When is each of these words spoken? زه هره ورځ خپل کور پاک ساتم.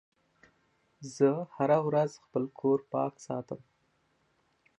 زه 1.15 1.29
هره 1.55 1.77
ورځ 1.87 2.11
خپل 2.23 2.43
کور 2.59 2.79
پاک 2.91 3.13
ساتم. 3.25 3.61